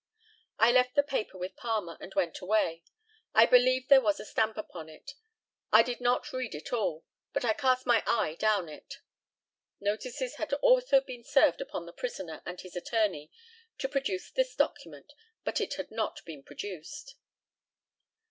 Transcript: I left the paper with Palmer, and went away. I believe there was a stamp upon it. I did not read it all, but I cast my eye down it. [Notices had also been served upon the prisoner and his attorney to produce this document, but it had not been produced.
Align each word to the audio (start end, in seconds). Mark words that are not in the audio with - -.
I 0.57 0.71
left 0.71 0.95
the 0.95 1.03
paper 1.03 1.37
with 1.37 1.55
Palmer, 1.55 1.95
and 2.01 2.11
went 2.15 2.39
away. 2.41 2.81
I 3.35 3.45
believe 3.45 3.87
there 3.87 4.01
was 4.01 4.19
a 4.19 4.25
stamp 4.25 4.57
upon 4.57 4.89
it. 4.89 5.13
I 5.71 5.83
did 5.83 6.01
not 6.01 6.33
read 6.33 6.55
it 6.55 6.73
all, 6.73 7.05
but 7.33 7.45
I 7.45 7.53
cast 7.53 7.85
my 7.85 8.01
eye 8.07 8.33
down 8.39 8.67
it. 8.67 8.95
[Notices 9.79 10.37
had 10.37 10.51
also 10.53 11.01
been 11.01 11.23
served 11.23 11.61
upon 11.61 11.85
the 11.85 11.93
prisoner 11.93 12.41
and 12.47 12.59
his 12.61 12.75
attorney 12.75 13.31
to 13.77 13.87
produce 13.87 14.31
this 14.31 14.55
document, 14.55 15.13
but 15.43 15.61
it 15.61 15.75
had 15.75 15.91
not 15.91 16.25
been 16.25 16.41
produced. 16.41 17.13